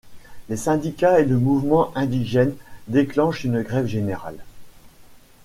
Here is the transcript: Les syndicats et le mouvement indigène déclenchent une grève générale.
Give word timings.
Les 0.49 0.57
syndicats 0.57 1.19
et 1.19 1.25
le 1.25 1.37
mouvement 1.37 1.95
indigène 1.95 2.55
déclenchent 2.87 3.43
une 3.43 3.61
grève 3.61 3.85
générale. 3.85 4.41